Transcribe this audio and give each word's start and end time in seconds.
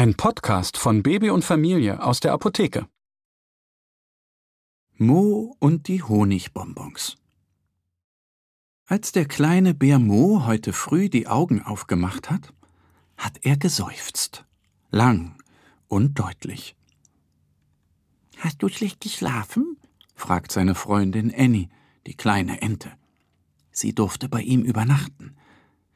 Ein 0.00 0.14
Podcast 0.14 0.78
von 0.78 1.02
Baby 1.02 1.28
und 1.28 1.44
Familie 1.44 2.02
aus 2.02 2.20
der 2.20 2.32
Apotheke. 2.32 2.88
Mo 4.96 5.54
und 5.58 5.88
die 5.88 6.02
Honigbonbons. 6.02 7.18
Als 8.86 9.12
der 9.12 9.26
kleine 9.26 9.74
Bär 9.74 9.98
Mo 9.98 10.46
heute 10.46 10.72
früh 10.72 11.10
die 11.10 11.26
Augen 11.26 11.60
aufgemacht 11.60 12.30
hat, 12.30 12.54
hat 13.18 13.40
er 13.42 13.58
geseufzt. 13.58 14.46
Lang 14.90 15.36
und 15.86 16.18
deutlich. 16.18 16.76
Hast 18.38 18.62
du 18.62 18.70
schlecht 18.70 19.02
geschlafen? 19.02 19.76
fragt 20.14 20.50
seine 20.50 20.74
Freundin 20.74 21.30
Annie, 21.30 21.68
die 22.06 22.14
kleine 22.14 22.62
Ente. 22.62 22.90
Sie 23.70 23.94
durfte 23.94 24.30
bei 24.30 24.40
ihm 24.40 24.62
übernachten. 24.62 25.36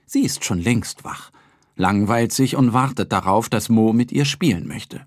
Sie 0.05 0.27
ist 0.27 0.45
schon 0.45 0.59
längst 0.59 1.05
wach, 1.05 1.33
langweilt 1.77 2.33
sich 2.33 2.57
und 2.57 2.73
wartet 2.73 3.13
darauf, 3.13 3.49
dass 3.49 3.69
Mo 3.69 3.93
mit 3.93 4.13
ihr 4.13 4.25
spielen 4.25 4.67
möchte. 4.67 5.05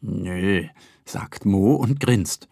Nö, 0.00 0.66
sagt 1.04 1.44
Mo 1.44 1.74
und 1.74 2.00
grinst. 2.00 2.48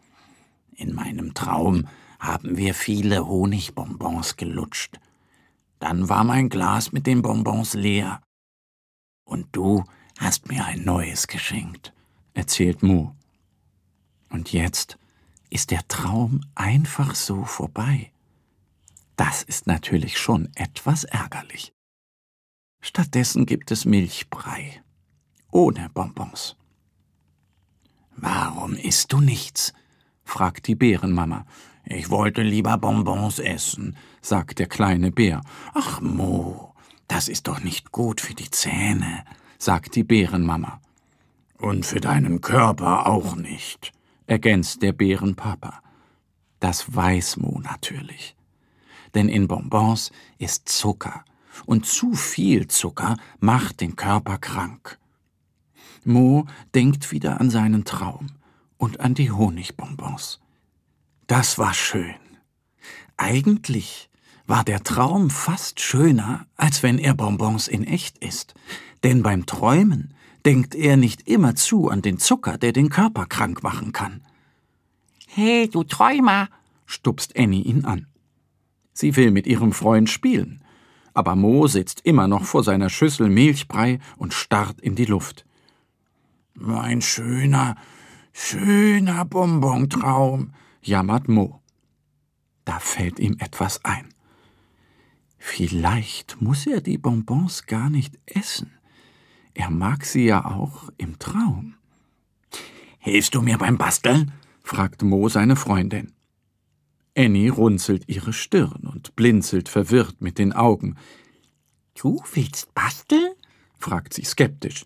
In 0.75 0.95
meinem 0.95 1.34
Traum 1.34 1.87
haben 2.19 2.57
wir 2.57 2.75
viele 2.75 3.27
Honigbonbons 3.27 4.37
gelutscht. 4.37 4.98
Dann 5.79 6.09
war 6.09 6.25
mein 6.25 6.48
Glas 6.48 6.92
mit 6.92 7.07
den 7.07 7.23
Bonbons 7.23 7.75
leer. 7.75 8.23
Und 9.25 9.48
du 9.53 9.84
hast 10.19 10.48
mir 10.48 10.64
ein 10.64 10.84
neues 10.84 11.27
geschenkt, 11.27 11.92
erzählt 12.34 12.83
Mo. 12.83 13.14
Und 14.31 14.53
jetzt 14.53 14.98
ist 15.51 15.70
der 15.70 15.87
Traum 15.89 16.41
einfach 16.55 17.14
so 17.14 17.45
vorbei. 17.45 18.11
Das 19.17 19.42
ist 19.42 19.67
natürlich 19.67 20.19
schon 20.19 20.48
etwas 20.55 21.05
ärgerlich. 21.05 21.76
Stattdessen 22.89 23.47
gibt 23.47 23.73
es 23.73 23.84
Milchbrei. 23.84 24.81
Ohne 25.51 25.91
Bonbons. 25.92 26.55
Warum 28.15 28.75
isst 28.75 29.12
du 29.12 29.20
nichts? 29.20 29.73
fragt 30.23 30.69
die 30.69 30.77
Bärenmama. 30.77 31.47
Ich 31.84 32.11
wollte 32.11 32.42
lieber 32.42 32.79
Bonbons 32.79 33.41
essen, 33.41 33.97
sagt 34.23 34.61
der 34.61 34.69
kleine 34.69 35.11
Bär. 35.11 35.41
Ach 35.75 36.01
Mo, 36.01 36.75
das 37.09 37.27
ist 37.27 37.48
doch 37.48 37.61
nicht 37.61 37.91
gut 37.91 38.20
für 38.20 38.34
die 38.34 38.53
Zähne, 38.53 39.25
sagt 39.59 39.97
die 39.97 40.05
Bärenmama. 40.05 40.81
Und 41.59 41.84
für 41.87 41.98
deinen 41.98 42.41
Körper 42.41 43.09
auch 43.09 43.34
nicht, 43.34 43.91
ergänzt 44.29 44.83
der 44.83 44.92
Bärenpapa. 44.92 45.83
Das 46.61 46.95
weiß 46.95 47.39
Mo 47.39 47.61
natürlich. 47.64 48.37
Denn 49.17 49.29
in 49.29 49.48
Bonbons 49.48 50.12
ist 50.39 50.69
Zucker, 50.69 51.25
und 51.65 51.87
zu 51.87 52.15
viel 52.15 52.69
Zucker 52.69 53.17
macht 53.41 53.81
den 53.81 53.97
Körper 53.97 54.39
krank. 54.39 54.99
Mo 56.05 56.47
denkt 56.75 57.11
wieder 57.11 57.41
an 57.41 57.51
seinen 57.51 57.85
Traum 57.85 58.29
und 58.77 59.01
an 59.01 59.15
die 59.15 59.31
Honigbonbons. 59.31 60.41
Das 61.27 61.58
war 61.58 61.75
schön. 61.75 62.14
Eigentlich 63.17 64.08
war 64.47 64.63
der 64.63 64.85
Traum 64.85 65.30
fast 65.30 65.80
schöner, 65.80 66.47
als 66.57 66.83
wenn 66.83 66.98
er 66.98 67.14
Bonbons 67.14 67.67
in 67.67 67.85
echt 67.85 68.19
isst. 68.19 68.55
Denn 69.03 69.23
beim 69.23 69.47
Träumen 69.47 70.14
denkt 70.45 70.75
er 70.75 70.97
nicht 70.97 71.27
immer 71.29 71.57
zu 71.57 71.89
an 71.89 72.03
den 72.03 72.19
Zucker, 72.19 72.57
der 72.59 72.73
den 72.73 72.89
Körper 72.89 73.27
krank 73.27 73.63
machen 73.63 73.92
kann. 73.92 74.23
Hey, 75.27 75.69
du 75.69 75.83
Träumer, 75.83 76.48
stupst 76.86 77.36
Annie 77.36 77.63
ihn 77.63 77.85
an. 77.85 78.07
Sie 78.92 79.17
will 79.17 79.33
mit 79.33 79.47
ihrem 79.47 79.73
Freund 79.73 80.09
spielen, 80.09 80.63
aber 81.17 81.35
Mo 81.35 81.67
sitzt 81.67 82.03
immer 82.05 82.29
noch 82.29 82.45
vor 82.45 82.63
seiner 82.63 82.91
Schüssel 82.91 83.31
Milchbrei 83.31 84.01
und 84.19 84.35
starrt 84.35 84.81
in 84.83 84.97
die 84.97 85.07
Luft. 85.07 85.47
Mein 86.53 87.01
schöner, 87.01 87.77
schöner 88.35 89.25
Bonbontraum, 89.25 90.53
jammert 90.83 91.29
Mo. 91.29 91.63
Da 92.67 92.79
fällt 92.81 93.19
ihm 93.19 93.37
etwas 93.39 93.83
ein. 93.83 94.09
Vielleicht 95.39 96.43
muss 96.43 96.67
er 96.67 96.83
die 96.83 96.99
Bonbons 96.99 97.65
gar 97.67 97.89
nicht 97.89 98.19
essen. 98.27 98.73
Er 99.55 99.71
mag 99.71 100.05
sie 100.05 100.27
ja 100.27 100.45
auch 100.45 100.91
im 100.98 101.19
Traum. 101.19 101.77
Hilfst 102.98 103.35
du 103.35 103.41
mir 103.41 103.57
beim 103.57 103.79
Basteln? 103.79 104.33
fragt 104.63 105.03
Mo 105.03 105.31
seine 105.31 105.57
Freundin. 105.57 106.13
Annie 107.17 107.51
runzelt 107.51 108.05
ihre 108.09 108.33
Stirn 108.33 108.87
und 108.93 109.17
blinzelt 109.17 109.69
verwirrt 109.69 110.21
mit 110.21 110.39
den 110.39 110.53
Augen. 110.53 110.97
Du 111.95 112.23
willst 112.35 112.75
basteln? 112.75 113.33
fragt 113.79 114.13
sie 114.15 114.25
skeptisch. 114.25 114.85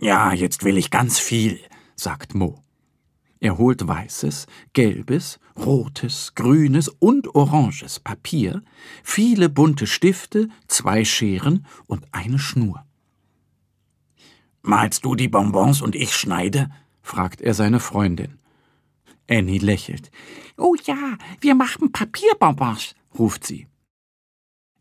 Ja, 0.00 0.32
jetzt 0.32 0.64
will 0.64 0.76
ich 0.76 0.90
ganz 0.90 1.18
viel, 1.18 1.58
sagt 1.96 2.34
Mo. 2.34 2.62
Er 3.40 3.58
holt 3.58 3.86
weißes, 3.86 4.46
gelbes, 4.72 5.38
rotes, 5.56 6.34
grünes 6.34 6.88
und 6.88 7.34
oranges 7.34 8.00
Papier, 8.00 8.62
viele 9.02 9.48
bunte 9.48 9.86
Stifte, 9.86 10.48
zwei 10.66 11.04
Scheren 11.04 11.66
und 11.86 12.06
eine 12.12 12.38
Schnur. 12.38 12.86
Malst 14.62 15.04
du 15.04 15.14
die 15.14 15.28
Bonbons 15.28 15.82
und 15.82 15.94
ich 15.94 16.16
schneide? 16.16 16.70
fragt 17.02 17.42
er 17.42 17.52
seine 17.52 17.80
Freundin. 17.80 18.38
Annie 19.28 19.58
lächelt. 19.58 20.10
Oh 20.56 20.74
ja, 20.84 21.16
wir 21.40 21.54
machen 21.54 21.92
Papierbonbons, 21.92 22.94
ruft 23.18 23.44
sie. 23.44 23.66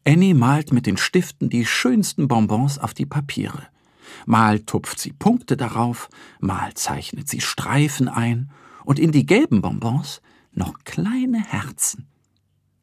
Annie 0.05 0.33
malt 0.33 0.73
mit 0.73 0.85
den 0.85 0.97
Stiften 0.97 1.49
die 1.49 1.65
schönsten 1.65 2.27
Bonbons 2.27 2.77
auf 2.77 2.93
die 2.93 3.05
Papiere. 3.05 3.67
Mal 4.25 4.59
tupft 4.59 4.99
sie 4.99 5.13
Punkte 5.13 5.55
darauf, 5.55 6.09
mal 6.39 6.73
zeichnet 6.73 7.29
sie 7.29 7.39
Streifen 7.39 8.09
ein 8.09 8.51
und 8.83 8.99
in 8.99 9.11
die 9.11 9.25
gelben 9.25 9.61
Bonbons 9.61 10.21
noch 10.51 10.83
kleine 10.83 11.41
Herzen. 11.41 12.07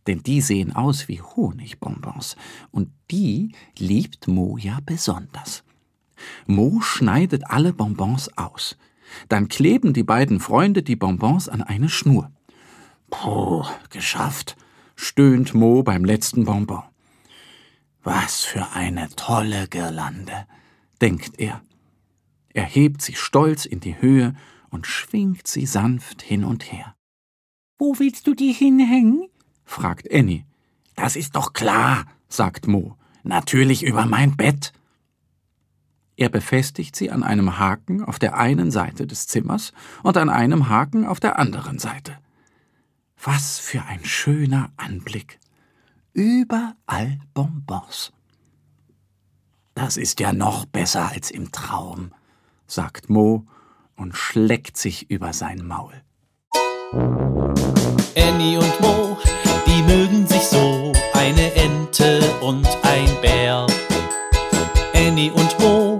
Denn 0.07 0.23
die 0.23 0.41
sehen 0.41 0.75
aus 0.75 1.09
wie 1.09 1.21
Honigbonbons 1.21 2.37
und 2.71 2.91
die 3.11 3.55
liebt 3.79 4.27
Mo 4.27 4.57
ja 4.57 4.79
besonders. 4.85 5.63
Mo 6.47 6.81
schneidet 6.81 7.51
alle 7.51 7.73
Bonbons 7.73 8.37
aus. 8.37 8.77
Dann 9.29 9.49
kleben 9.49 9.93
die 9.93 10.03
beiden 10.03 10.41
Freunde 10.41 10.83
die 10.83 10.97
Bonbons 10.97 11.49
an 11.49 11.63
eine 11.63 11.89
Schnur. 11.89 12.31
Puh, 13.11 13.65
geschafft, 13.91 14.57
stöhnt 14.97 15.55
Mo 15.55 15.83
beim 15.83 16.05
letzten 16.05 16.45
Bonbon. 16.45 16.83
Was 18.03 18.45
für 18.45 18.73
eine 18.73 19.09
tolle 19.17 19.69
Girlande 19.69 20.47
denkt 21.01 21.39
er. 21.39 21.63
Er 22.53 22.65
hebt 22.65 23.03
sie 23.03 23.15
stolz 23.15 23.65
in 23.65 23.81
die 23.81 24.01
Höhe 24.01 24.35
und 24.71 24.87
schwingt 24.87 25.47
sie 25.47 25.67
sanft 25.67 26.23
hin 26.23 26.45
und 26.45 26.73
her. 26.73 26.95
Wo 27.79 27.99
willst 27.99 28.27
du 28.27 28.35
die 28.35 28.53
hinhängen? 28.53 29.29
fragt 29.65 30.13
Annie. 30.13 30.45
Das 30.97 31.17
ist 31.17 31.37
doch 31.37 31.53
klar, 31.53 32.07
sagt 32.29 32.67
Mo. 32.67 32.97
Natürlich 33.23 33.83
über 33.83 34.07
mein 34.07 34.37
Bett. 34.37 34.73
Er 36.21 36.29
befestigt 36.29 36.97
sie 36.97 37.11
an 37.11 37.23
einem 37.23 37.59
Haken 37.59 38.05
auf 38.05 38.19
der 38.19 38.37
einen 38.37 38.71
Seite 38.71 39.07
des 39.07 39.27
Zimmers 39.27 39.73
und 40.03 40.19
an 40.19 40.29
einem 40.29 40.69
Haken 40.69 41.07
auf 41.07 41.19
der 41.19 41.39
anderen 41.39 41.79
Seite. 41.79 42.19
Was 43.25 43.59
für 43.59 43.83
ein 43.85 44.05
schöner 44.05 44.71
Anblick. 44.77 45.39
Überall 46.13 47.21
Bonbons. 47.33 48.13
Das 49.73 49.97
ist 49.97 50.21
ja 50.21 50.35
noch 50.35 50.67
besser 50.67 51.11
als 51.11 51.31
im 51.31 51.53
Traum, 51.53 52.13
sagt 52.67 53.09
Mo 53.09 53.47
und 53.97 54.15
schleckt 54.15 54.77
sich 54.77 55.11
über 55.11 55.33
sein 55.33 55.67
Maul. 55.67 56.03
Annie 58.15 58.59
und 58.59 58.81
Mo, 58.83 59.17
die 59.67 59.83
mögen 59.85 60.27
sich 60.27 60.43
so, 60.43 60.93
eine 61.15 61.55
Ente 61.55 62.21
und 62.43 62.69
ein 62.83 63.09
Bär. 63.23 63.67
Annie 64.93 65.33
und 65.33 65.59
Mo 65.61 66.00